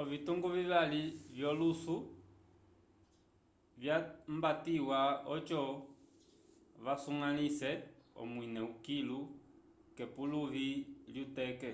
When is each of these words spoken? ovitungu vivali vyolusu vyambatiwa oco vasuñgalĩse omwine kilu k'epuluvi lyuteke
ovitungu 0.00 0.48
vivali 0.56 1.02
vyolusu 1.36 1.94
vyambatiwa 3.80 5.00
oco 5.34 5.60
vasuñgalĩse 6.84 7.70
omwine 8.20 8.62
kilu 8.84 9.18
k'epuluvi 9.96 10.68
lyuteke 11.12 11.72